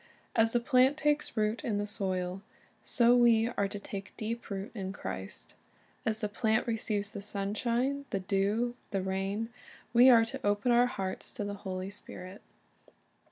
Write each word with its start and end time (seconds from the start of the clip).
As 0.35 0.51
the 0.51 0.59
plant 0.59 0.97
takes 0.97 1.37
root 1.37 1.63
in 1.63 1.77
the 1.77 1.85
soil, 1.85 2.41
so 2.83 3.15
we 3.15 3.49
are 3.49 3.67
to 3.67 3.77
take 3.79 4.17
deep 4.17 4.49
root 4.49 4.71
in 4.73 4.91
Christ. 4.91 5.53
As 6.07 6.21
the 6.21 6.27
plant 6.27 6.65
receives 6.65 7.11
the 7.11 7.21
sunshine, 7.21 8.05
the 8.09 8.19
dew, 8.19 8.63
and 8.63 8.75
the 8.89 9.07
rain, 9.07 9.49
we 9.93 10.09
are 10.09 10.25
to 10.25 10.43
open 10.43 10.71
our 10.71 10.87
hearts 10.87 11.31
to 11.35 11.43
the 11.43 11.53
Holy 11.53 11.91
Spirit. 11.91 12.41